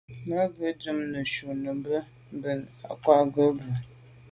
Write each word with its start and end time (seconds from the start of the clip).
Là 0.27 0.37
à 0.45 0.51
ke’ 0.55 0.67
dùm 0.81 0.99
nejù 1.11 1.47
nummbe 1.63 1.95
bin 2.41 2.59
ke’ 2.83 2.93
ma’ 3.05 3.15
ngwa 3.25 3.45
bwe. 3.57 3.65